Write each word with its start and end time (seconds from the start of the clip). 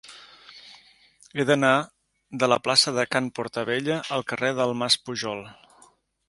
He 1.35 1.43
d'anar 1.49 1.73
de 2.43 2.49
la 2.53 2.57
plaça 2.69 2.95
de 2.95 3.05
Can 3.11 3.29
Portabella 3.41 3.99
al 4.17 4.27
carrer 4.33 4.51
del 4.63 4.75
Mas 4.81 4.99
Pujol. 5.05 5.47